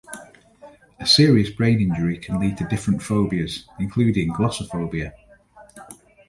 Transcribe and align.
A 0.99 1.05
serious 1.05 1.51
brain 1.51 1.79
injury 1.79 2.17
can 2.17 2.39
lead 2.39 2.57
to 2.57 2.67
different 2.67 3.03
phobias, 3.03 3.67
including 3.77 4.33
glossophobia. 4.33 5.13